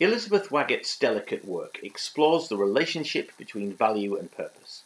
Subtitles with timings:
[0.00, 4.84] Elizabeth Waggett's delicate work explores the relationship between value and purpose.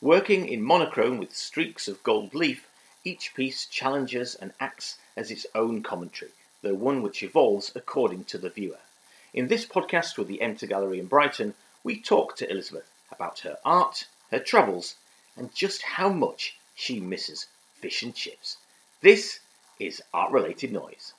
[0.00, 2.66] Working in monochrome with streaks of gold leaf,
[3.04, 8.36] each piece challenges and acts as its own commentary, though one which evolves according to
[8.36, 8.80] the viewer.
[9.32, 11.54] In this podcast with the Enter Gallery in Brighton,
[11.84, 14.96] we talk to Elizabeth about her art, her travels,
[15.36, 18.56] and just how much she misses fish and chips.
[19.02, 19.38] This
[19.78, 21.12] is Art Related Noise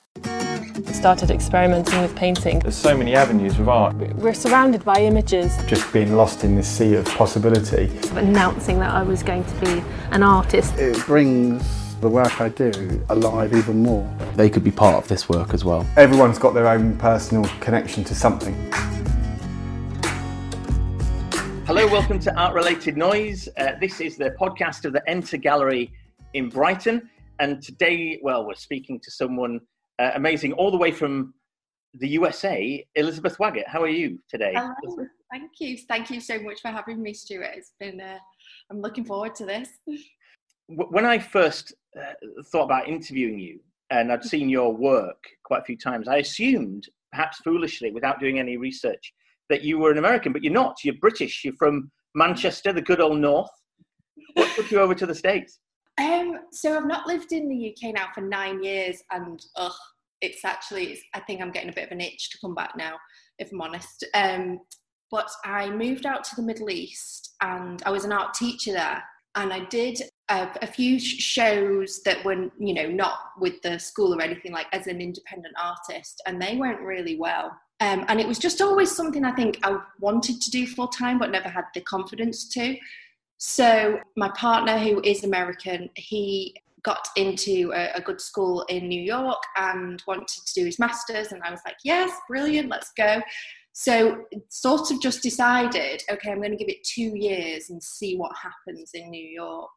[0.99, 2.59] started experimenting with painting.
[2.59, 3.95] There's so many avenues with art.
[4.15, 5.55] We're surrounded by images.
[5.65, 7.89] Just being lost in this sea of possibility.
[8.17, 10.75] Announcing that I was going to be an artist.
[10.77, 14.14] It brings the work I do alive even more.
[14.36, 15.87] They could be part of this work as well.
[15.95, 18.53] Everyone's got their own personal connection to something.
[21.65, 23.47] Hello, welcome to Art Related Noise.
[23.57, 25.93] Uh, this is the podcast of the Enter Gallery
[26.33, 27.09] in Brighton.
[27.39, 29.61] And today, well, we're speaking to someone
[29.99, 31.33] uh, amazing, all the way from
[31.93, 33.67] the USA, Elizabeth Waggett.
[33.67, 34.53] How are you today?
[34.55, 35.05] Hello.
[35.31, 35.77] Thank you.
[35.77, 37.52] Thank you so much for having me, Stuart.
[37.56, 38.17] It's been, uh,
[38.72, 39.69] I'm looking forward to this.
[40.67, 42.14] When I first uh,
[42.52, 43.59] thought about interviewing you,
[43.91, 48.39] and I'd seen your work quite a few times, I assumed, perhaps foolishly, without doing
[48.39, 49.13] any research,
[49.50, 50.78] that you were an American, but you're not.
[50.84, 51.44] You're British.
[51.44, 53.50] You're from Manchester, the good old North.
[54.34, 55.59] What took you over to the States?
[56.00, 59.73] Um, so I've not lived in the UK now for nine years, and ugh,
[60.22, 62.73] it's actually it's, I think I'm getting a bit of an itch to come back
[62.78, 62.95] now,
[63.38, 64.06] if I'm honest.
[64.14, 64.59] Um,
[65.11, 69.03] but I moved out to the Middle East, and I was an art teacher there,
[69.36, 74.13] and I did a, a few shows that were you know not with the school
[74.13, 77.52] or anything like as an independent artist, and they went really well.
[77.81, 81.17] Um, and it was just always something I think I wanted to do full time,
[81.17, 82.78] but never had the confidence to.
[83.40, 89.02] So my partner, who is American, he got into a, a, good school in New
[89.02, 93.22] York and wanted to do his masters, and I was like, yes, brilliant, let's go.
[93.72, 98.18] So sort of just decided, okay, I'm going to give it two years and see
[98.18, 99.70] what happens in New York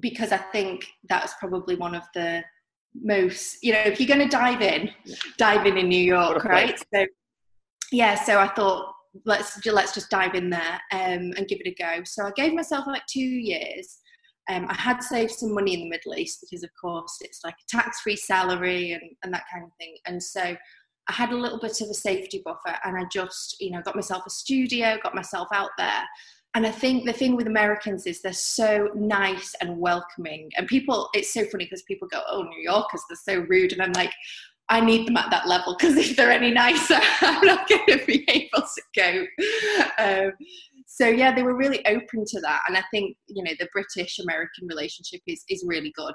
[0.00, 2.44] because I think that's probably one of the
[2.94, 4.90] most, you know, if you're going to dive in,
[5.38, 6.78] dive in in New York, right?
[6.94, 7.04] So
[7.90, 8.92] yeah, so I thought
[9.24, 12.02] let's let's just dive in there um, and give it a go.
[12.04, 13.98] So I gave myself like two years.
[14.50, 17.54] Um, I had saved some money in the Middle East because, of course, it's like
[17.54, 19.96] a tax-free salary and, and that kind of thing.
[20.06, 20.40] And so
[21.08, 23.96] I had a little bit of a safety buffer, and I just, you know, got
[23.96, 26.02] myself a studio, got myself out there.
[26.54, 30.50] And I think the thing with Americans is they're so nice and welcoming.
[30.56, 33.82] And people, it's so funny because people go, "Oh, New Yorkers, they're so rude," and
[33.82, 34.12] I'm like,
[34.70, 38.04] I need them at that level because if they're any nicer, I'm not going to
[38.06, 39.26] be able to go.
[39.98, 40.32] Um,
[40.86, 44.18] so yeah, they were really open to that, and I think you know the British
[44.18, 46.14] American relationship is is really good.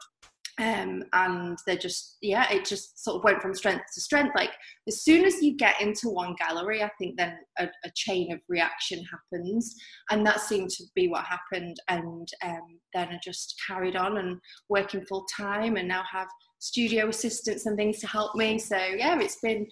[0.62, 4.34] Um, and they're just yeah, it just sort of went from strength to strength.
[4.36, 4.52] Like
[4.88, 8.40] as soon as you get into one gallery, I think then a, a chain of
[8.50, 9.76] reaction happens,
[10.12, 11.78] and that seemed to be what happened.
[11.90, 14.38] And um, then I just carried on and
[14.70, 16.28] working full time, and now have
[16.64, 18.58] studio assistants and things to help me.
[18.58, 19.68] So yeah, it's been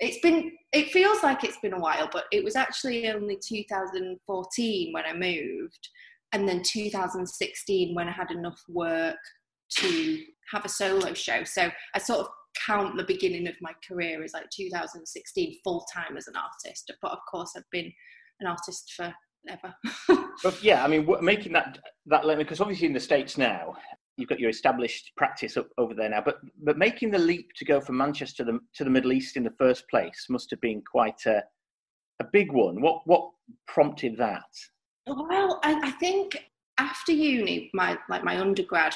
[0.00, 4.92] it's been it feels like it's been a while, but it was actually only 2014
[4.92, 5.88] when I moved,
[6.32, 9.16] and then 2016 when I had enough work
[9.78, 10.18] to
[10.52, 11.44] have a solo show.
[11.44, 12.28] So I sort of
[12.66, 16.90] count the beginning of my career as like 2016 full time as an artist.
[17.00, 17.92] But of course, I've been
[18.40, 19.14] an artist for
[19.48, 19.74] ever.
[20.42, 23.76] but yeah, I mean, making that that because obviously in the states now,
[24.16, 27.64] you've got your established practice up over there now, but but making the leap to
[27.64, 30.60] go from Manchester to the, to the Middle East in the first place must have
[30.60, 31.42] been quite a
[32.20, 32.80] a big one.
[32.80, 33.30] What what
[33.66, 34.50] prompted that?
[35.06, 38.94] Well, I, I think after uni, my like my undergrad,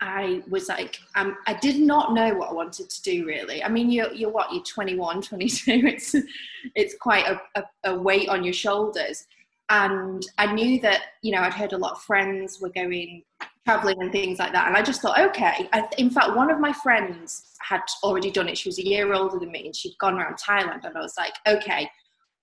[0.00, 3.64] I was like, um, I did not know what I wanted to do really.
[3.64, 6.14] I mean, you're, you're what, you're 21, 22, it's,
[6.74, 9.26] it's quite a, a, a, weight on your shoulders.
[9.70, 13.22] And I knew that, you know, I'd heard a lot of friends were going
[13.66, 14.68] traveling and things like that.
[14.68, 15.68] And I just thought, okay.
[15.72, 18.56] I, in fact, one of my friends had already done it.
[18.56, 20.84] She was a year older than me and she'd gone around Thailand.
[20.84, 21.90] And I was like, okay,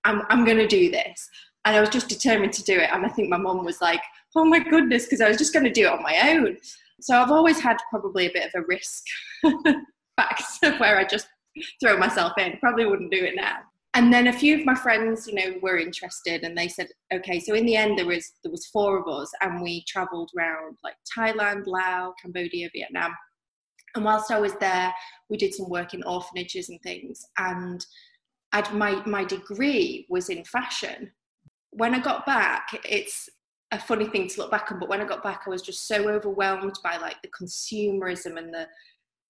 [0.04, 1.28] I'm, I'm going to do this.
[1.64, 2.90] And I was just determined to do it.
[2.92, 4.02] And I think my mom was like,
[4.36, 6.58] oh my goodness, because I was just going to do it on my own.
[7.00, 9.04] So I've always had probably a bit of a risk
[10.16, 11.26] factor where I just
[11.80, 12.58] throw myself in.
[12.60, 13.60] Probably wouldn't do it now
[13.94, 17.40] and then a few of my friends you know were interested and they said okay
[17.40, 20.76] so in the end there was there was four of us and we traveled around
[20.82, 23.14] like thailand laos cambodia vietnam.
[23.94, 24.92] And whilst i was there
[25.30, 27.24] we did some work in orphanages and things.
[27.38, 27.84] And
[28.52, 31.10] I'd, my my degree was in fashion.
[31.70, 33.28] When i got back it's
[33.70, 35.88] a funny thing to look back on but when i got back i was just
[35.88, 38.68] so overwhelmed by like the consumerism and the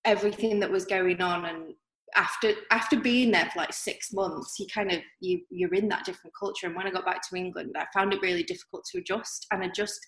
[0.04, 1.72] everything that was going on and
[2.16, 6.04] after after being there for like six months you kind of you you're in that
[6.04, 6.66] different culture.
[6.66, 9.46] And when i got back to england i found it really difficult to adjust.
[9.50, 10.00] And i just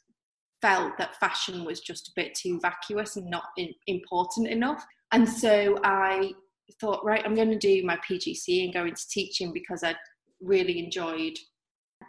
[0.63, 4.85] felt that fashion was just a bit too vacuous and not in, important enough.
[5.13, 6.33] And so i
[6.81, 9.95] thought right i'm going to do my pgc and go into teaching because i
[10.41, 11.39] really enjoyed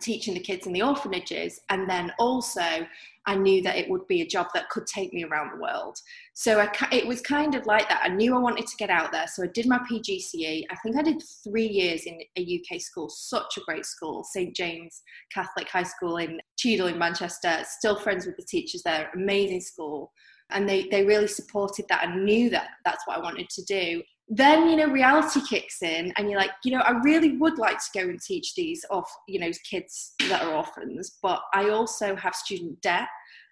[0.01, 2.85] teaching the kids in the orphanages and then also
[3.25, 5.99] i knew that it would be a job that could take me around the world.
[6.33, 8.01] So I, it was kind of like that.
[8.03, 10.95] I knew i wanted to get out there so i did my pgce i think
[10.97, 15.01] i did three years in a uk school such a great school st james
[15.33, 20.11] catholic high school in cheadle in manchester still friends with the teachers there amazing school.
[20.49, 24.01] And they, they really supported that and knew that that's what i wanted to do
[24.29, 27.77] then you know reality kicks in and you're like you know i really would like
[27.77, 32.13] to go and teach these off you know kids that are orphans but i also
[32.13, 33.07] have student debt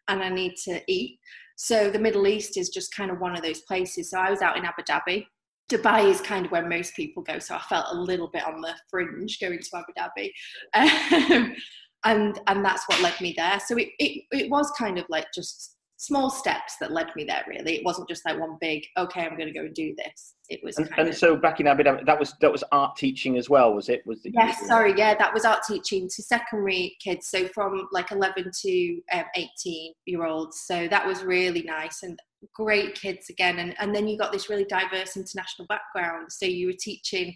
[0.07, 1.19] and i need to eat.
[1.57, 4.12] So the middle east is just kind of one of those places.
[4.12, 5.25] So i was out in abu dhabi.
[5.72, 8.62] Dubai is kind of where most people go so i felt a little bit on
[8.62, 11.56] the fringe going to abu dhabi.
[12.06, 13.60] Um, and and that's what led me there.
[13.66, 15.75] So it, it, it was kind of like just
[16.06, 17.75] small steps that led me there really.
[17.75, 20.36] It wasn't just like one big okay i'm going to go and do this.
[20.50, 22.96] It was and, and of, so back in abu dhabi that was that was art
[22.96, 24.04] teaching as well was it?
[24.06, 28.12] Was it yes sorry yeah that was art teaching to secondary kids so from like
[28.12, 30.62] 11 to um, 18 year olds.
[30.66, 32.19] So that was really nice and
[32.54, 33.60] great kids again.
[33.60, 36.31] And, and then you got this really diverse international background.
[36.31, 37.36] So you were teaching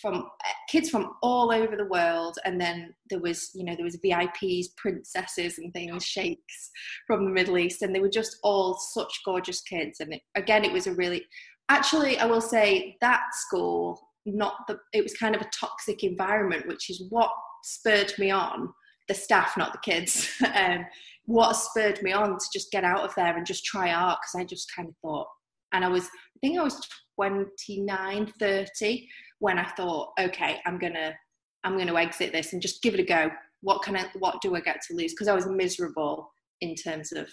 [0.00, 0.28] from
[0.68, 4.68] kids from all over the world and then there was you know there was vips
[4.76, 6.70] princesses and things sheikhs
[7.06, 10.64] from the middle east and they were just all such gorgeous kids and it, again
[10.64, 11.24] it was a really
[11.68, 16.66] actually i will say that school not the it was kind of a toxic environment
[16.66, 17.30] which is what
[17.64, 18.68] spurred me on
[19.08, 20.84] the staff not the kids um,
[21.26, 24.40] what spurred me on to just get out of there and just try art because
[24.40, 25.26] i just kind of thought
[25.72, 26.80] and i was i think i was
[27.16, 29.08] 29 30
[29.40, 31.14] when I thought, okay, I'm gonna
[31.64, 33.30] I'm gonna exit this and just give it a go.
[33.62, 35.12] What can I what do I get to lose?
[35.12, 37.28] Because I was miserable in terms of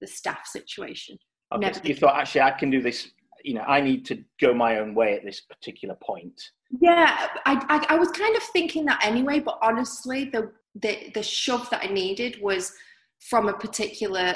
[0.00, 1.18] the staff situation.
[1.52, 3.10] Okay, so you thought actually I can do this.
[3.42, 6.40] You know, I need to go my own way at this particular point.
[6.78, 11.22] Yeah, I, I, I was kind of thinking that anyway, but honestly, the the the
[11.22, 12.72] shove that I needed was
[13.28, 14.34] from a particular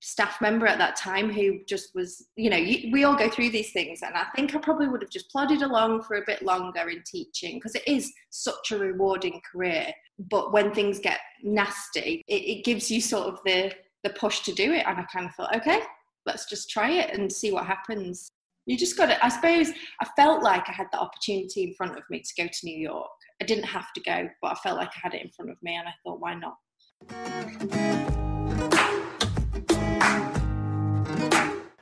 [0.00, 3.50] staff member at that time who just was, you know, you, we all go through
[3.50, 4.00] these things.
[4.02, 7.02] And I think I probably would have just plodded along for a bit longer in
[7.06, 9.92] teaching because it is such a rewarding career.
[10.18, 13.72] But when things get nasty, it, it gives you sort of the,
[14.04, 14.84] the push to do it.
[14.86, 15.80] And I kind of thought, okay,
[16.26, 18.28] let's just try it and see what happens.
[18.66, 19.70] You just got to, I suppose,
[20.02, 22.78] I felt like I had the opportunity in front of me to go to New
[22.78, 23.08] York.
[23.40, 25.56] I didn't have to go, but I felt like I had it in front of
[25.62, 26.56] me and I thought, why not?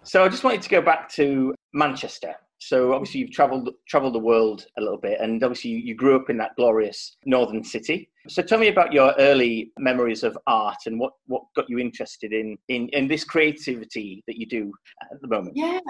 [0.06, 2.35] So I just wanted to go back to Manchester.
[2.58, 6.31] So obviously you've travelled travelled the world a little bit, and obviously you grew up
[6.31, 8.08] in that glorious northern city.
[8.29, 12.32] So tell me about your early memories of art and what, what got you interested
[12.32, 14.73] in, in in this creativity that you do
[15.03, 15.56] at the moment.
[15.56, 15.81] Yeah,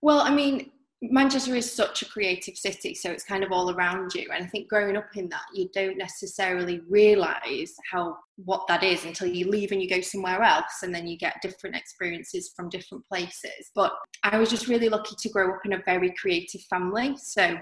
[0.00, 0.70] well, I mean,
[1.02, 4.28] Manchester is such a creative city, so it's kind of all around you.
[4.32, 9.04] And I think growing up in that, you don't necessarily realise how what that is
[9.04, 12.70] until you leave and you go somewhere else, and then you get different experiences from
[12.70, 13.70] different places.
[13.74, 17.14] But I was just really lucky to grow up in a very creative family.
[17.18, 17.56] So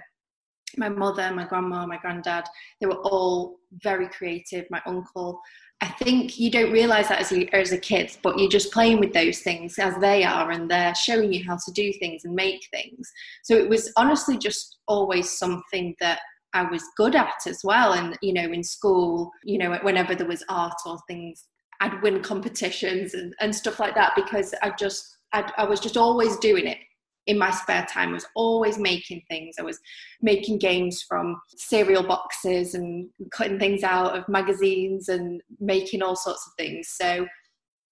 [0.76, 2.44] my mother, my grandma, my granddad,
[2.80, 4.66] they were all very creative.
[4.70, 5.40] My uncle,
[5.84, 9.00] I think you don't realize that as a, as a kid, but you're just playing
[9.00, 12.34] with those things as they are, and they're showing you how to do things and
[12.34, 13.12] make things.
[13.42, 16.20] So it was honestly just always something that
[16.54, 17.92] I was good at as well.
[17.92, 21.44] And, you know, in school, you know, whenever there was art or things,
[21.80, 25.98] I'd win competitions and, and stuff like that because I just, I'd, I was just
[25.98, 26.78] always doing it
[27.26, 28.10] in my spare time.
[28.10, 29.56] I was always making things.
[29.58, 29.78] I was
[30.20, 36.46] making games from cereal boxes and cutting things out of magazines and making all sorts
[36.46, 36.88] of things.
[36.88, 37.26] So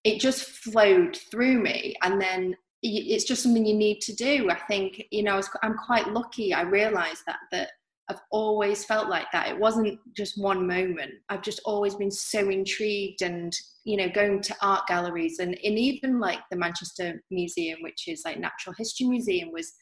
[0.04, 1.94] it just flowed through me.
[2.02, 4.50] And then it's just something you need to do.
[4.50, 6.52] I think, you know, I'm quite lucky.
[6.52, 7.70] I realized that, that
[8.12, 9.49] I've always felt like that.
[9.49, 11.12] It wasn't just one moment.
[11.31, 16.21] I've just always been so intrigued and, you know, going to art galleries and, even
[16.21, 19.73] like the Manchester Museum, which is like Natural History Museum, was,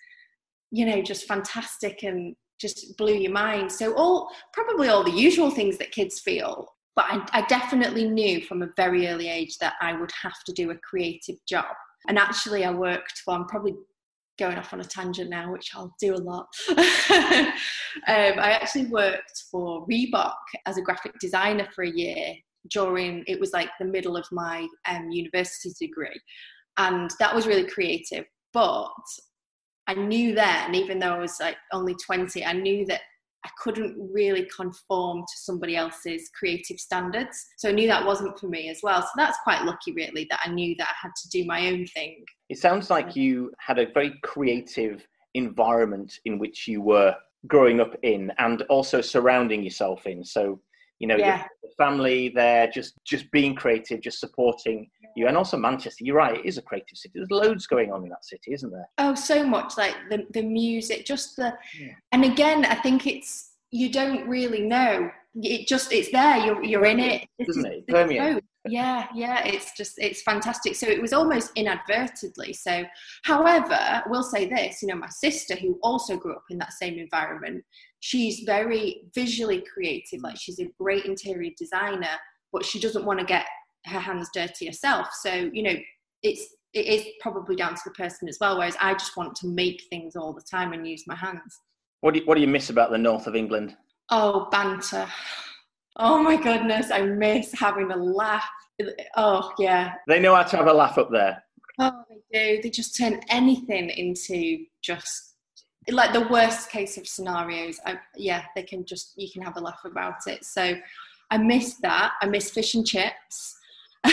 [0.71, 3.73] you know, just fantastic and just blew your mind.
[3.73, 6.69] So all probably all the usual things that kids feel.
[6.95, 10.53] But I, I definitely knew from a very early age that I would have to
[10.53, 11.75] do a creative job.
[12.09, 13.75] And actually, I worked for, I'm probably
[14.41, 16.47] going off on a tangent now, which I'll do a lot.
[16.71, 17.53] um,
[18.07, 20.35] I actually worked for Reebok
[20.67, 22.35] as a graphic designer for a year
[22.71, 26.21] during it was like the middle of my um, university degree,
[26.79, 28.25] and that was really creative.
[28.53, 28.91] But
[29.87, 33.03] I knew then, even though I was like only 20, I knew that
[33.45, 37.47] I couldn't really conform to somebody else's creative standards.
[37.57, 39.01] So I knew that wasn't for me as well.
[39.01, 41.87] So that's quite lucky, really, that I knew that I had to do my own
[41.87, 42.25] thing.
[42.51, 47.15] It sounds like you had a very creative environment in which you were
[47.47, 50.25] growing up in and also surrounding yourself in.
[50.25, 50.61] So,
[50.99, 51.47] you know, Yeah.
[51.63, 56.05] your family there, just just being creative, just supporting you, and also Manchester.
[56.05, 57.13] You're right; it is a creative city.
[57.15, 58.89] There's loads going on in that city, isn't there?
[58.99, 61.95] Oh, so much like the the music, just the, Yeah.
[62.13, 65.11] and again, I think it's you don't really know.
[65.37, 66.37] It just it's there.
[66.45, 67.29] You're you're in it.
[67.47, 67.73] Doesn't it?
[67.79, 68.25] It the permeates.
[68.25, 68.45] truth.
[68.69, 69.43] Yeah, yeah.
[69.45, 70.75] It's just it's fantastic.
[70.75, 72.53] So it was almost inadvertently.
[72.53, 72.85] So,
[73.25, 74.83] however, we'll say this.
[74.83, 77.65] You know, my sister, who also grew up in that same environment,
[78.01, 80.21] she's very visually creative.
[80.21, 82.19] Like she's a great interior designer,
[82.53, 83.47] but she doesn't want to get
[83.87, 85.09] her hands dirty herself.
[85.23, 85.77] So you know,
[86.23, 88.59] it's it is probably down to the person as well.
[88.59, 91.61] Whereas I just want to make things all the time and use my hands.
[92.01, 93.77] What do you, what do you miss about the north of England?
[94.11, 95.07] Oh, banter.
[96.03, 98.49] Oh my goodness, I miss having a laugh.
[99.19, 99.93] Oh yeah.
[100.09, 101.45] They know how to have a laugh up there.
[101.79, 102.63] Oh, they do.
[102.63, 105.35] They just turn anything into just
[105.91, 107.79] like the worst case of scenarios.
[107.85, 110.43] I, yeah, they can just you can have a laugh about it.
[110.47, 110.75] So
[111.31, 112.13] I miss that.
[112.23, 113.59] I miss fish and chips.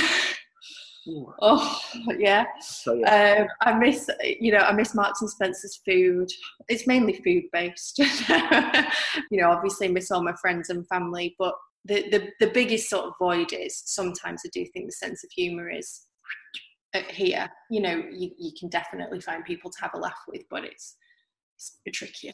[1.41, 1.79] oh
[2.17, 2.47] yeah.
[2.59, 3.37] So yeah.
[3.39, 4.09] Um, I miss,
[4.41, 6.27] you know, I miss Marks and Spencer's food.
[6.67, 7.97] It's mainly food based.
[9.31, 11.55] you know, obviously I miss all my friends and family, but
[11.87, 15.29] the, the the biggest sort of void is sometimes I do think the sense of
[15.31, 16.05] humour is
[17.09, 17.49] here.
[17.69, 20.97] You know, you, you can definitely find people to have a laugh with, but it's
[21.85, 22.33] it's trickier.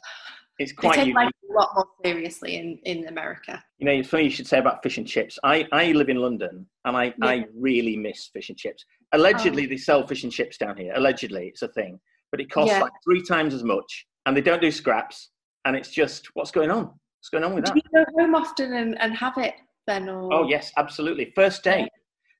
[0.58, 3.62] it's They quite take life a lot more seriously in in America.
[3.78, 5.38] You know, it's funny you should say about fish and chips.
[5.44, 8.84] I, I live in London and I, I really miss fish and chips.
[9.12, 9.68] Allegedly, oh.
[9.68, 10.92] they sell fish and chips down here.
[10.94, 12.00] Allegedly, it's a thing.
[12.30, 12.82] But it costs Yeah.
[12.82, 15.30] like three times as much and they don't do scraps.
[15.64, 16.92] And it's just, what's going on?
[17.24, 17.76] What's going on with Do that?
[17.76, 19.54] you go home often and, and have it
[19.86, 20.10] then?
[20.10, 21.32] Or Oh, yes, absolutely.
[21.34, 21.88] First day.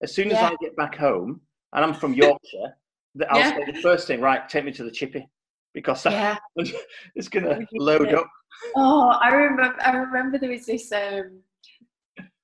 [0.02, 0.50] As soon as Yeah.
[0.50, 1.40] I get back home,
[1.72, 2.76] and I'm from Yorkshire,
[3.14, 3.54] that I'll Yeah.
[3.54, 5.26] say the first thing, right, take me to the chippy.
[5.72, 6.36] Because yeah.
[7.14, 8.14] it's going to load it.
[8.14, 8.28] up.
[8.76, 9.74] Oh, I remember.
[9.80, 11.40] I remember there was this um,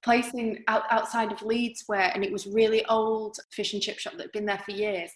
[0.03, 3.99] place in out, outside of Leeds where, and it was really old fish and chip
[3.99, 5.11] shop that had been there for years,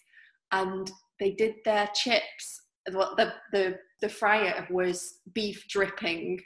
[0.51, 2.61] and they did their chips.
[2.91, 6.39] What the the the fryer was beef dripping,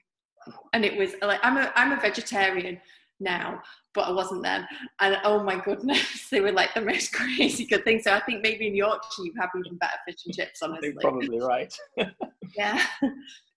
[0.74, 2.80] and it was like I'm a I'm a vegetarian
[3.20, 3.62] now,
[3.94, 4.68] but I wasn't then.
[5.00, 8.04] And oh my goodness, they were like the most crazy good things.
[8.04, 10.62] So I think maybe in Yorkshire you have even better fish and chips.
[10.62, 11.74] Honestly, probably right.
[12.58, 12.86] yeah.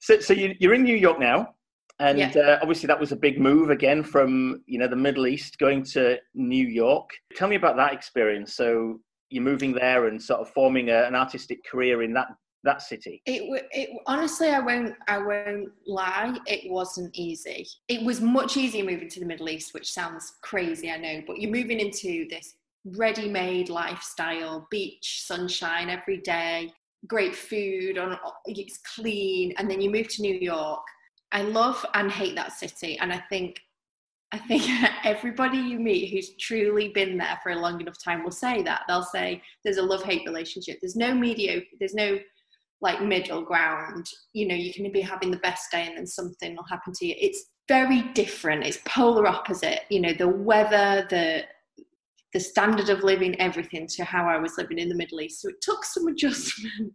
[0.00, 1.54] So, so you, you're in New York now,
[2.00, 2.32] and Yeah.
[2.36, 5.84] uh, obviously that was a big move again from you know the Middle East going
[5.84, 7.10] to New York.
[7.36, 8.54] Tell me about that experience.
[8.54, 12.28] So you're moving there and sort of forming a, an artistic career in that
[12.64, 13.22] that city.
[13.26, 13.42] It,
[13.72, 16.38] it honestly, I won't, I won't lie.
[16.46, 17.66] It wasn't easy.
[17.88, 21.22] It was much easier moving to the Middle East, which sounds crazy, I know.
[21.26, 22.54] But you're moving into this
[22.84, 26.72] ready-made lifestyle, beach, sunshine every day,
[27.06, 30.82] great food, on it's clean, and then you move to New York.
[31.32, 33.58] I love and hate that city, and I think.
[34.34, 34.62] I think
[35.04, 38.80] everybody you meet who's truly been there for a long enough time will say that.
[38.88, 40.78] They'll say there's a love hate relationship.
[40.80, 42.18] There's no mediocre, there's no
[42.82, 44.06] like middle ground.
[44.32, 47.06] You know, you can be having the best day and then something will happen to
[47.06, 47.14] you.
[47.18, 48.66] It's very different.
[48.66, 49.80] It's polar opposite.
[49.88, 51.44] You know, the weather, the
[52.32, 55.42] the standard of living, everything to how I was living in the Middle East.
[55.42, 56.92] So it took some adjustment.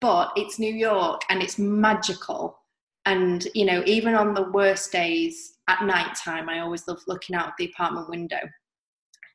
[0.00, 2.58] but it's New York and it's magical.
[3.06, 7.34] And you know, even on the worst days at night time, I always love looking
[7.36, 8.40] out of the apartment window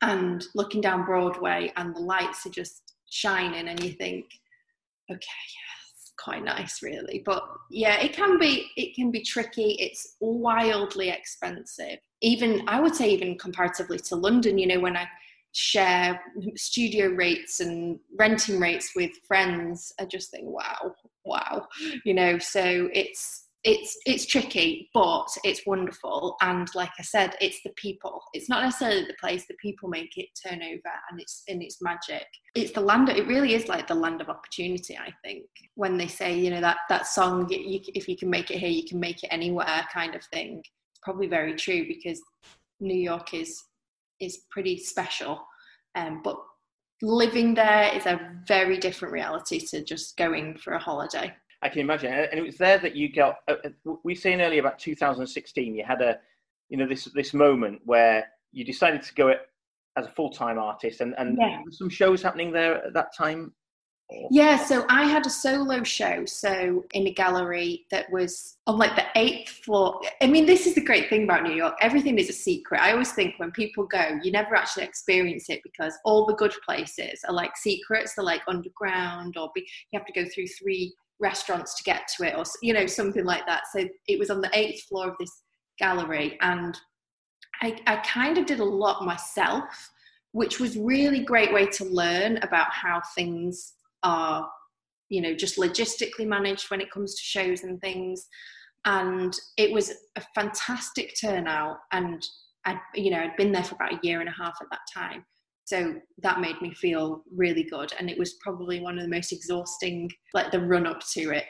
[0.02, 4.26] and looking down Broadway and the lights are just shining and you think,
[5.10, 7.22] okay yes quite nice really.
[7.26, 9.76] But yeah it can be it can be tricky.
[9.80, 12.00] It's wildly expensive.
[12.22, 15.08] Even i would say even comparatively to london you know when i
[15.52, 16.20] share
[16.56, 20.96] studio rates and renting rates with friends i just think wow
[21.26, 21.68] wow
[22.04, 22.38] you know?
[22.40, 26.38] So it's it's it's tricky but it's wonderful.
[26.42, 28.22] And like i said it's the people.
[28.34, 29.46] It's not necessarily the place.
[29.48, 32.28] The people make it turn over and it's and it's magic.
[32.54, 35.46] It's the land it really is like the land of opportunity i think.
[35.74, 38.70] When they say you know that that song you, if you can make it here
[38.70, 40.60] you can make it anywhere kind of thing.
[40.60, 42.22] It's probably very true because
[42.80, 43.62] new york is
[44.22, 45.44] is pretty special.
[45.96, 46.38] Um, but
[47.02, 51.34] living there is a very different reality to just going for a holiday
[51.66, 53.40] I can imagine, and it was there that you got.
[53.48, 53.70] Uh, uh,
[54.04, 55.74] we were saying earlier about 2016.
[55.74, 56.20] You had a,
[56.70, 59.40] you know, this this moment where you decided to go it
[59.98, 61.62] as a full time artist, and and Yeah.
[61.72, 63.56] some shows happening there at that time.
[64.30, 68.96] Yeah, so I had a solo show, so in a gallery that was on like
[68.96, 70.00] the eighth floor.
[70.22, 71.74] I mean, this is the great thing about New York.
[71.82, 72.82] Everything is a secret.
[72.82, 76.54] I always think when people go, you never actually experience it because all the good
[76.64, 78.14] places are like secrets.
[78.14, 82.28] They're like underground, or be, you have to go through three restaurants to get to
[82.28, 83.64] it, or you know something like that.
[83.74, 85.32] So it was on the eighth floor of this
[85.80, 86.78] gallery, and
[87.62, 89.64] I, I kind of did a lot myself,
[90.32, 94.50] which was really great way to learn about how things are
[95.10, 98.28] you know just logistically managed when it comes to shows and things
[98.86, 102.24] and it was a fantastic turnout and
[102.66, 104.80] i you know i'd been there for about a year and a half at that
[104.94, 105.24] time
[105.66, 109.32] so that made me feel really good and it was probably one of the most
[109.32, 111.46] exhausting like the run up to it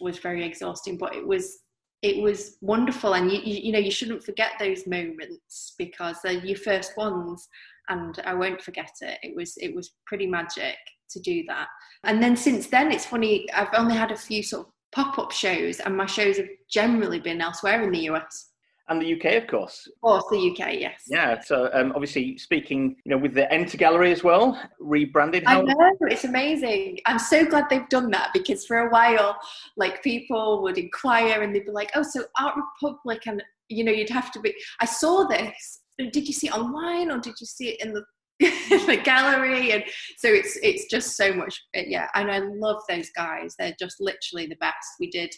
[0.00, 1.60] was very exhausting but it was
[2.02, 6.44] it was wonderful and you, you, you know you shouldn't forget those moments because they're
[6.44, 7.48] your first ones
[7.88, 10.76] and i won't forget it it was it was pretty magic
[11.10, 11.68] to do that.
[12.04, 15.32] And then since then, it's funny, I've only had a few sort of pop up
[15.32, 18.49] shows, and my shows have generally been elsewhere in the US.
[18.90, 19.86] And the UK, of course.
[19.86, 21.04] Of course, the UK, yes.
[21.06, 25.44] Yeah, so um, obviously speaking, you know, with the Enter Gallery as well, rebranded.
[25.46, 26.98] I know, it's amazing.
[27.06, 29.38] I'm so glad they've done that because for a while,
[29.76, 33.92] like people would inquire and they'd be like, oh, so Art Republic, and you know,
[33.92, 34.52] you'd have to be.
[34.80, 35.82] I saw this.
[35.96, 38.02] Did you see it online or did you see it in the
[38.40, 39.84] the gallery and
[40.16, 44.46] so it's it's just so much yeah and i love those guys they're just literally
[44.46, 45.30] the best we did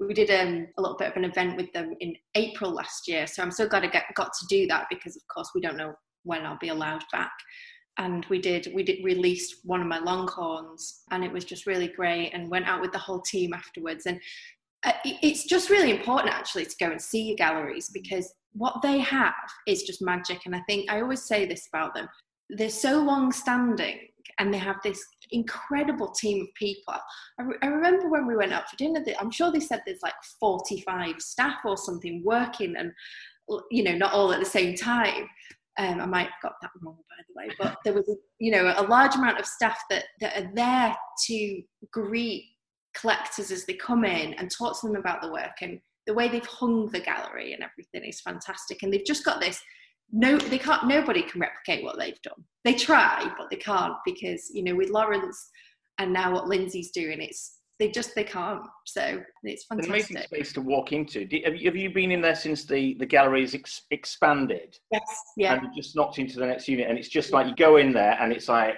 [0.00, 3.26] we did um, a little bit of an event with them in april last year
[3.26, 5.76] so i'm so glad i get, got to do that because of course we don't
[5.76, 5.92] know
[6.24, 7.32] when i'll be allowed back.
[8.00, 11.88] And we did we did released one of my longhorns and it was just really
[11.88, 14.06] great and went out with the whole team afterwards.
[14.06, 14.20] And
[14.84, 18.98] uh, it's just really important actually to go and see your galleries because what they
[18.98, 19.34] have
[19.66, 20.40] is just magic.
[20.46, 22.08] And i think i always say this about them
[22.50, 23.98] they're so long standing
[24.38, 26.94] and they have this incredible team of people.
[27.38, 30.02] I, re- I, remember when we went out for dinner, I'm sure they said there's
[30.02, 32.92] like 45 staff or something working and,
[33.70, 35.28] you know, not all at the same time.
[35.78, 38.74] Um, I might have got that wrong, by the way, but there was, you know,
[38.76, 42.44] a large amount of staff that, that are there to greet
[42.94, 46.28] collectors as they come in and talk to them about the work and the way
[46.28, 48.82] they've hung the gallery and everything is fantastic.
[48.82, 49.62] And they've just got this
[50.12, 52.44] no they can't nobody can replicate what they've done.
[52.64, 55.50] They try but they can't because you know with lawrence
[55.98, 58.66] and now what lindsay's doing it's they just they can't.
[58.86, 61.20] So it's fantastic an amazing space to walk into.
[61.44, 64.76] Have you, have you been in there since the the gallery is ex- expanded?
[64.92, 65.02] Yes
[65.36, 65.54] yeah.
[65.54, 68.18] And just knocked into the next unit and it's just like you go in there
[68.20, 68.74] and it's like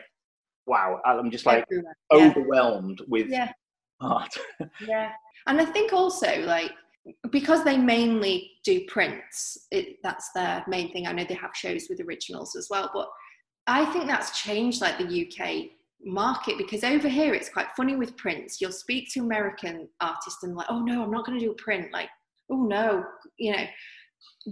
[0.67, 1.97] wow i'm just like Everywhere.
[2.13, 3.07] overwhelmed yeah.
[3.09, 3.53] with yeah.
[4.01, 4.35] art.
[4.87, 5.11] Yeah.
[5.47, 6.73] And i think also like
[7.31, 11.07] because they mainly do prints it, that's their main thing.
[11.07, 13.09] I know they have shows with originals as well but
[13.67, 15.71] i think that's changed like the uk
[16.05, 18.61] market because over here it's quite funny with prints.
[18.61, 21.63] You'll speak to american artists and like oh no i'm not going to do a
[21.63, 22.09] print like
[22.51, 23.05] oh no
[23.39, 23.65] you know.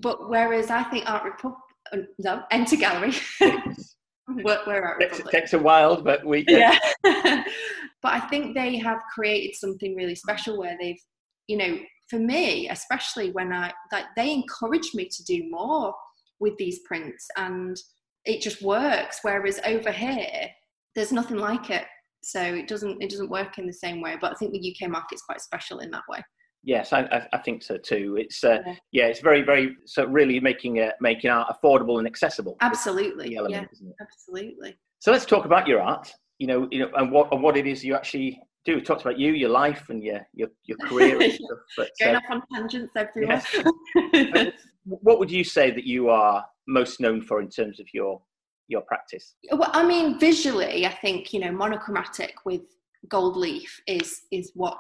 [0.03, 1.59] But whereas i think art republic
[1.93, 3.15] uh, no enter gallery.
[4.43, 5.31] Where, where art republic?
[5.33, 6.79] takes a while but we yeah.
[8.03, 11.01] But i think they have created something really special where they've
[11.47, 11.79] you know
[12.09, 15.95] for me, especially when I like they encouraged me to do more
[16.41, 17.77] with these prints and
[18.25, 19.21] it just works.
[19.23, 20.49] Whereas over here,
[20.95, 21.85] there's nothing like it.
[22.23, 24.17] So it doesn't it doesn't work in the same way.
[24.21, 26.23] But I think the UK market's quite special in that way.
[26.65, 28.17] Yes, I, I think so too.
[28.19, 28.75] It's uh, Yeah.
[28.93, 29.07] yeah.
[29.07, 32.57] it's very, very so really making it making art affordable and accessible.
[32.61, 33.37] Absolutely.
[33.37, 34.77] Element, Yeah, absolutely.
[34.99, 36.13] So let's talk about your art.
[36.39, 38.77] You know, you know, and what and what it is you actually do.
[38.77, 41.59] We talked about you, your life, and your your your career and stuff.
[41.77, 43.43] But Going uh, off on tangents everywhere.
[44.85, 48.21] what would you say that you are most known for in terms of your
[48.69, 49.35] your practice?
[49.53, 52.63] well, I mean, visually, I think you know monochromatic with
[53.09, 54.77] gold leaf is is what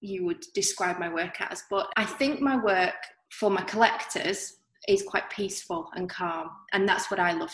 [0.00, 1.64] you would describe my work as.
[1.70, 2.94] But I think my work
[3.30, 4.58] for my collectors
[4.88, 7.52] is quite peaceful and calm, and that's what I love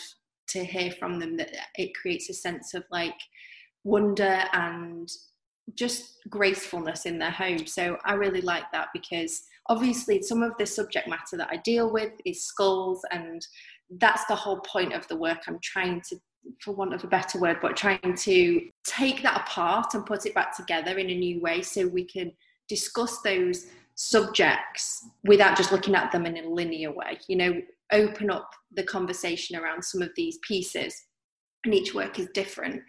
[0.49, 1.37] to hear from them.
[1.37, 3.15] That it creates a sense of like
[3.83, 5.09] wonder and
[5.75, 7.65] just gracefulness in their home.
[7.65, 11.91] So I really like that because obviously some of the subject matter that I deal
[11.91, 13.45] with is skulls and
[13.99, 15.43] that's the whole point of the work.
[15.47, 16.17] I'm trying to
[16.59, 20.35] for want of a better word, but trying to take that apart and put it
[20.35, 22.31] back together in a new way so we can
[22.67, 27.17] discuss those subjects without just looking at them in a linear way.
[27.27, 30.95] You know, open up the conversation around some of these pieces,
[31.63, 32.81] and each work is different.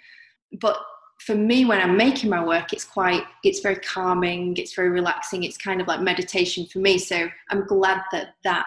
[0.60, 0.78] But
[1.20, 5.44] for me, when I'm making my work, it's quite, it's very calming, it's very relaxing,
[5.44, 6.98] it's kind of like meditation for me.
[6.98, 8.66] So I'm glad that that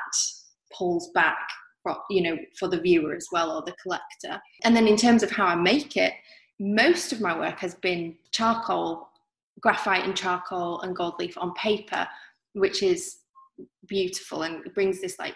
[0.75, 1.38] pulls back
[1.83, 5.23] for, you know for the viewer as well or the collector and then in terms
[5.23, 6.12] of how i make it
[6.60, 9.10] most of my work has been charcoal,
[9.60, 12.07] graphite and charcoal and gold leaf on paper,
[12.53, 13.17] which is
[13.88, 15.36] beautiful and brings this like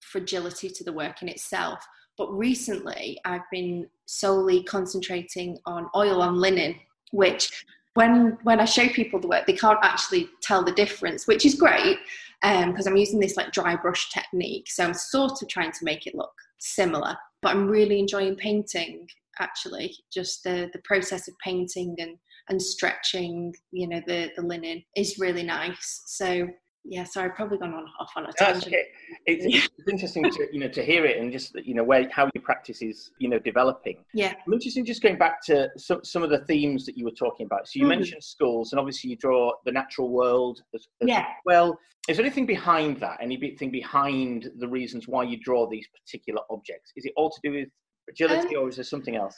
[0.00, 1.84] fragility to the work in itself.
[2.16, 6.76] But recently, I've been solely concentrating on oil on linen,
[7.10, 11.44] which when when I show people the work, they can't actually tell the difference, which
[11.44, 11.98] is great
[12.42, 14.68] because um, I'm using this like dry brush technique.
[14.68, 19.08] So I'm sort of trying to make it look similar, but I'm really enjoying painting
[19.38, 19.94] actually.
[20.12, 22.16] Just the the process of painting and
[22.50, 26.02] and stretching, you know, the the linen is really nice.
[26.06, 26.48] So
[26.84, 28.66] yeah, so I've probably gone on off on a tangent.
[28.66, 28.84] Okay.
[29.26, 32.28] It's, it's, interesting to you know to hear it and just you know where how
[32.34, 34.04] your practice is you know developing.
[34.12, 37.12] Yeah, I'm interested just going back to some some of the themes that you were
[37.12, 37.66] talking about.
[37.68, 37.90] So you mm.
[37.90, 41.26] mentioned schools, and obviously you draw the natural world as, as yeah.
[41.46, 41.78] well.
[42.06, 43.16] Is there anything behind that?
[43.22, 46.92] Anything behind the reasons why you draw these particular objects?
[46.96, 47.68] Is it all to do with
[48.10, 49.34] agility, um, or is there something else?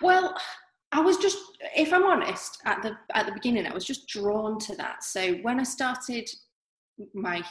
[0.00, 0.34] Well,
[0.92, 1.36] I was just,
[1.76, 5.04] if I'm honest, at the at the beginning, I was just drawn to that.
[5.04, 6.26] So when I started
[7.14, 7.42] my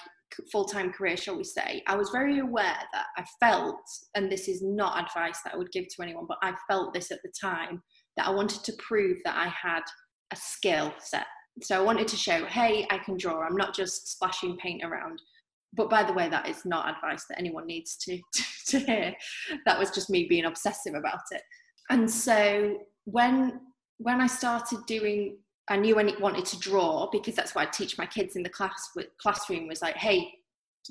[0.52, 3.80] full-time career shall we say i was very aware that i felt
[4.16, 7.12] and this is not advice that i would give to anyone but i felt this
[7.12, 7.82] at the time
[8.18, 9.84] that i wanted to prove that i had
[10.32, 11.26] a skill set.
[11.62, 15.22] So i wanted to show hey i can draw i'm not just splashing paint around.
[15.74, 19.14] But by the way that is not advice that anyone needs to, to, to hear.
[19.66, 21.42] That was just me being obsessive about it.
[21.90, 23.60] And so when
[23.98, 27.97] when i started doing I knew I wanted to draw because that's what I teach
[27.97, 30.32] my kids in the class classroom was like, hey,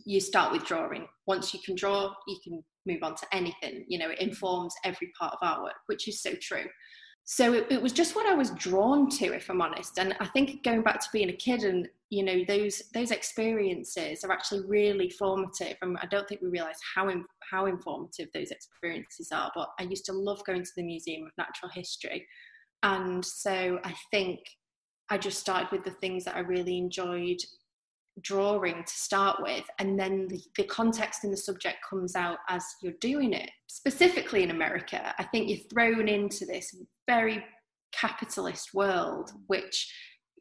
[0.04, 1.06] you start with drawing.
[1.26, 3.84] Once you can draw, you can move on to anything.
[3.88, 6.64] You know, it informs every part of our work, which is so true.
[7.26, 9.98] So it, it was just what I was drawn to, if I'm honest.
[9.98, 14.24] And I think going back to being a kid and you know those those experiences
[14.24, 15.76] are actually really formative.
[15.80, 19.50] And I don't think we realise how in, how informative those experiences are.
[19.54, 22.26] But I used to love going to the Museum of Natural History,
[22.82, 24.40] and so I think
[25.10, 27.38] I just started with the things that I really enjoyed
[28.22, 32.64] drawing to start with and then the, the, context and the subject comes out as
[32.80, 36.76] you're doing it specifically in america i think you're thrown into this
[37.08, 37.44] very
[37.92, 39.92] capitalist world which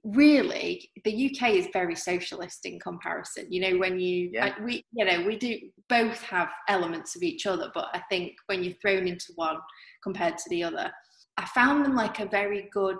[0.04, 4.54] really the uk is very socialist in comparison you know when you yeah.
[4.56, 5.58] I, we you know we do
[5.89, 9.58] both have elements of each other but i think when you're thrown into one
[10.04, 10.91] compared to the other
[11.38, 12.99] i found them like a very good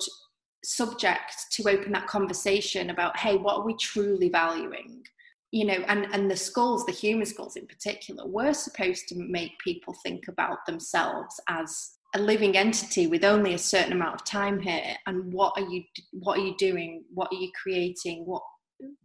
[0.64, 5.04] subject to open that conversation about hey what are we truly valuing?
[5.52, 9.60] You know and and the schools the human schools in particular were supposed to make
[9.60, 14.60] people think about themselves as a living entity with only a certain amount of time
[14.60, 14.96] here.
[15.08, 17.04] And what are you what are you doing?
[17.14, 18.24] What are you creating?
[18.26, 18.44] What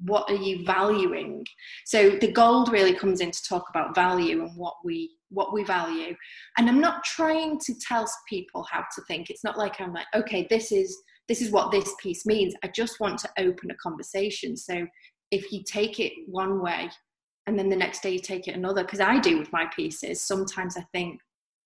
[0.04, 1.44] what are you valuing?
[1.86, 5.64] So the gold really comes in to talk about value and what we what we
[5.64, 6.14] value.
[6.56, 9.30] And i'm not trying to tell people how to think.
[9.30, 10.96] It's not like i'm like okay this is
[11.28, 12.54] this is what this piece means.
[12.62, 14.56] I just want to open a conversation.
[14.56, 14.86] So
[15.30, 16.90] if you take it one way
[17.46, 20.20] and then the next day you take it another, because I do with my pieces,
[20.20, 21.20] sometimes I think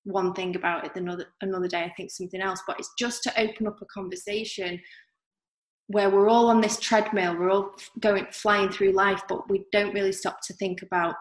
[0.04, 2.60] one thing about it, another another day I think something else.
[2.66, 4.80] But it's just to open up a conversation
[5.86, 9.94] where we're all on this treadmill, we're all going flying through life, but we don't
[9.94, 11.14] really stop to think about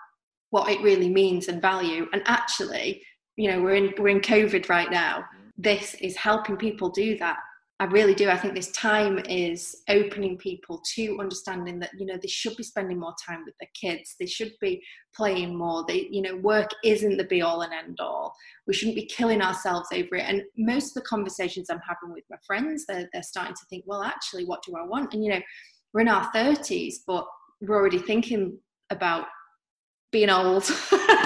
[0.50, 2.08] what it really means and value.
[2.14, 3.04] And actually,
[3.36, 5.20] you know, we're in we're in COVID right now.
[5.20, 5.52] Mm.
[5.60, 7.38] This is helping people do that
[7.82, 8.30] I really do.
[8.30, 12.62] I think this time is opening people to understanding that you know they should be
[12.62, 14.16] spending more time with their kids.
[14.20, 14.84] They should be
[15.16, 15.84] playing more.
[15.88, 18.36] They, you know, work isn't the be all and end all.
[18.68, 20.26] We shouldn't be killing ourselves over it.
[20.28, 23.86] And most of the conversations I'm having with my friends, they're they're starting to think,
[23.88, 25.16] well, actually, what do I want?
[25.16, 25.42] And you know,
[25.92, 27.26] we're in our thirties, but
[27.62, 28.60] we're already thinking
[28.92, 29.26] about
[30.12, 30.70] being old,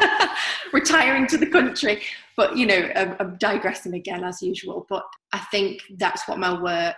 [0.73, 2.01] retiring to the country.
[2.37, 4.85] But you know, I'm, I'm, digressing again as usual.
[4.89, 6.95] But I think that's what my work,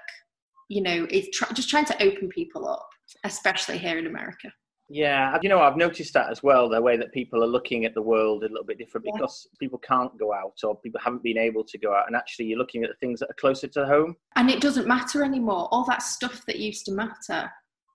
[0.70, 2.88] you know, is tr- just trying to open people up,
[3.24, 4.52] especially here in America.
[4.90, 6.70] Yeah, you know, I've noticed that as well.
[6.70, 9.80] The way that people are looking at the world a little bit different because people
[9.80, 12.84] can't go out or people haven't been able to go out, and actually, you're looking
[12.84, 14.16] at the things that are closer to home.
[14.38, 15.68] And it doesn't matter anymore.
[15.72, 17.52] All that stuff that used to matter,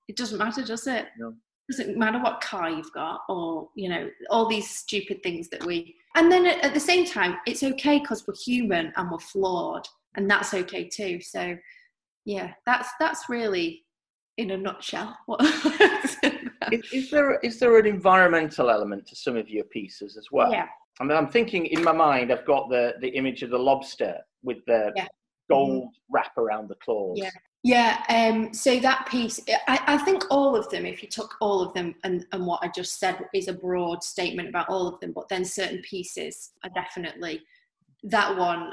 [0.07, 1.07] it doesn't matter, does it?
[1.19, 1.35] No
[1.77, 5.95] doesn't matter what car you've got or you know all these stupid things that we
[6.15, 9.87] and then at, at the same time it's okay because we're human and we're flawed
[10.17, 11.57] and that's okay too so
[12.25, 13.83] yeah that's that's really
[14.39, 15.17] in a nutshell
[16.73, 20.53] is, is, there is there an environmental element to some of your pieces as well
[20.53, 20.67] yeah
[21.01, 24.19] I mean, I'm thinking in my mind, I've got the, the image of the lobster
[24.43, 25.07] with the yeah.
[25.51, 25.91] gold mm.
[26.11, 27.19] wrap around the claws.
[27.19, 27.31] Yeah.
[27.65, 31.63] Yeah, um, so that piece, I, I, think all of them, if you took all
[31.63, 34.99] of them and, and what I just said is a broad statement about all of
[34.99, 37.41] them, but then certain pieces are definitely
[38.03, 38.73] that one.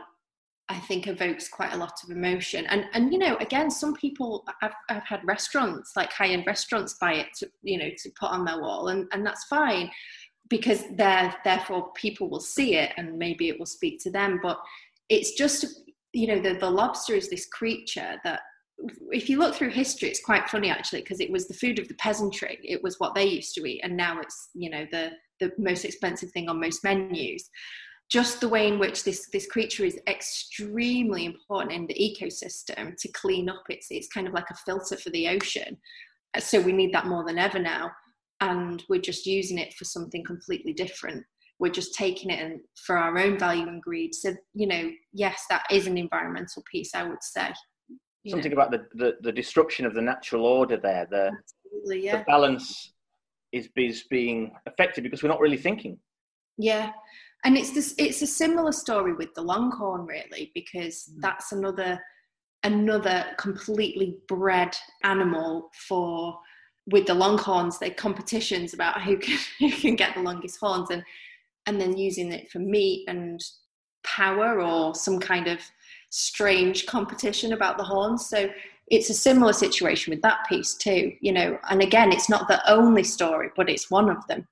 [0.69, 2.65] I think evokes quite a lot of emotion.
[2.67, 6.95] And and you know, again, some people I've I've had restaurants like high end restaurants
[6.95, 9.89] buy it to you know to put on their wall, and and that's fine
[10.47, 14.39] because there therefore people will see it and maybe it will speak to them.
[14.43, 14.59] But
[15.09, 18.41] it's just you know the the lobster is this creature that
[19.11, 21.87] if you look through history it's quite funny actually because it was the food of
[21.87, 22.59] the peasantry.
[22.63, 25.85] It was what they used to eat and now it's you know the the most
[25.85, 27.49] expensive thing on most menus.
[28.09, 33.11] Just the way in which this this creature is extremely important in the ecosystem to
[33.13, 35.77] clean up it's it's kind of like a filter for the ocean.
[36.37, 37.91] So we need that more than ever now
[38.41, 41.23] and we're just using it for something completely different.
[41.59, 44.15] We're just taking it for our own value and greed.
[44.15, 47.51] So you know yes that is an environmental piece i would say
[48.27, 48.61] something know.
[48.61, 51.31] about the, the, the destruction of the natural order there the,
[51.97, 52.17] yeah.
[52.17, 52.93] the balance
[53.51, 55.97] is, is being affected because we're not really thinking
[56.57, 56.91] yeah
[57.45, 61.21] and it's this it's a similar story with the longhorn really because mm.
[61.21, 61.99] that's another
[62.63, 66.37] another completely bred animal for
[66.91, 71.03] with the longhorns they competitions about who can who can get the longest horns and
[71.65, 73.39] and then using it for meat and
[74.03, 75.59] power or some kind of
[76.09, 78.49] strange competition about the horns so
[78.87, 82.61] it's a similar situation with that piece too you know and again it's not the
[82.71, 84.47] only story but it's one of them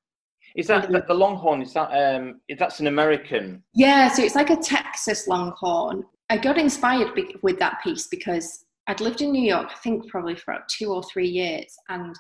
[0.58, 1.62] is that the, the Longhorn?
[1.62, 2.42] Is that um?
[2.50, 3.64] Is That's an American.
[3.76, 6.04] Yeah, so it's like a Texas Longhorn.
[6.30, 7.12] I got inspired
[7.44, 10.92] with that piece because I'd lived in New York, I think probably for about two
[10.92, 12.16] or three years, and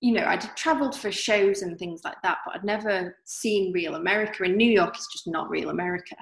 [0.00, 3.94] you know I'd travelled for shows and things like that, but I'd never seen real
[3.94, 4.42] America.
[4.42, 6.16] And New York is just not real America.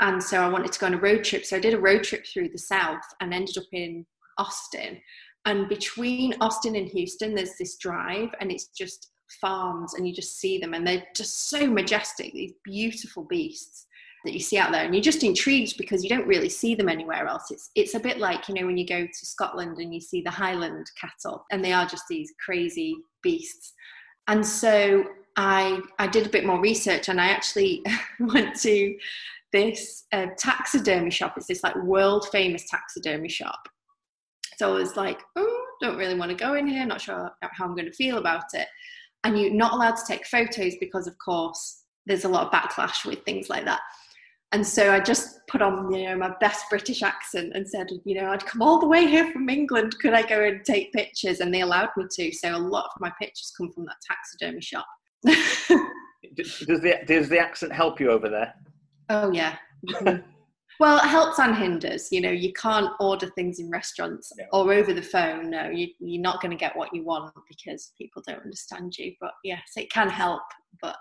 [0.00, 1.44] And so I wanted to go on a road trip.
[1.44, 4.04] So I did a road trip through the South and ended up in
[4.38, 5.00] Austin.
[5.44, 10.38] And between Austin and Houston, there's this drive, and it's just farms and you just
[10.38, 13.86] see them and they're just so majestic these beautiful beasts
[14.24, 16.88] that you see out there and you're just intrigued because you don't really see them
[16.88, 19.94] anywhere else it's it's a bit like you know when you go to Scotland and
[19.94, 23.72] you see the highland cattle and they are just these crazy beasts
[24.28, 25.04] and so
[25.36, 27.84] I I did a bit more research and I actually
[28.20, 28.94] went to
[29.52, 33.68] this uh, taxidermy shop it's this like world famous taxidermy shop
[34.56, 37.64] so I was like oh don't really want to go in here not sure how
[37.64, 38.68] I'm going to feel about it
[39.24, 43.04] and you're not allowed to take photos because of course there's a lot of backlash
[43.04, 43.80] with things like that
[44.52, 48.20] and so I just put on, you know, my best British accent and said, you
[48.20, 49.98] know, I'd come all the way here from England.
[49.98, 51.40] Could I go and take pictures?
[51.40, 52.32] And they allowed me to.
[52.32, 54.86] So a lot of my pictures come from that taxidermy shop.
[55.24, 58.52] does the does the accent help you over there?
[59.12, 59.56] Oh yeah.
[59.88, 60.22] Mm-hmm.
[60.80, 62.08] well, it helps and hinders.
[62.10, 64.44] You know, you can't order things in restaurants no.
[64.52, 65.50] or over the phone.
[65.50, 69.12] No, you, you're not going to get what you want because people don't understand you.
[69.20, 70.42] But yes, it can help.
[70.80, 70.96] But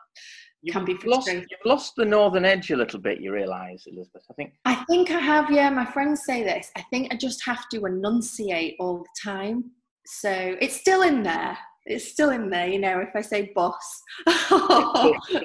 [0.61, 1.41] you can be frustrating.
[1.41, 3.21] Lost, you've lost the northern edge a little bit.
[3.21, 4.23] You realise, Elizabeth.
[4.29, 4.53] I think.
[4.65, 5.49] I think I have.
[5.49, 6.69] Yeah, my friends say this.
[6.75, 9.71] I think I just have to enunciate all the time.
[10.05, 11.57] So it's still in there.
[11.85, 12.67] It's still in there.
[12.67, 14.01] You know, if I say boss.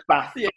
[0.08, 0.32] bath.
[0.36, 0.48] Yeah.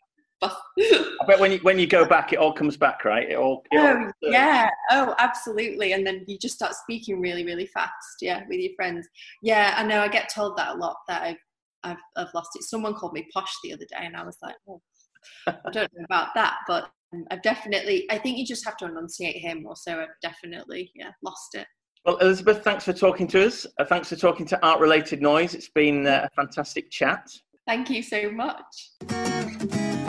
[0.42, 3.30] I bet when you when you go back, it all comes back, right?
[3.30, 3.64] It all.
[3.72, 4.70] It oh all, yeah.
[4.92, 5.94] Oh, absolutely.
[5.94, 7.92] And then you just start speaking really, really fast.
[8.22, 9.08] Yeah, with your friends.
[9.42, 10.02] Yeah, I know.
[10.02, 10.96] I get told that a lot.
[11.08, 11.38] That I've
[11.84, 12.64] I've, I've lost it.
[12.64, 14.82] Someone called me posh the other day, and I was like, oh,
[15.48, 16.90] I don't know about that, but
[17.32, 18.06] I've definitely.
[18.10, 21.68] I think you just have to enunciate him, or so I've definitely, yeah, lost it.
[22.06, 23.66] Well, Elizabeth, thanks for talking to us.
[23.78, 25.54] Uh, thanks for talking to Art Related Noise.
[25.54, 27.30] It's been uh, a fantastic chat.
[27.68, 30.06] Thank you so much.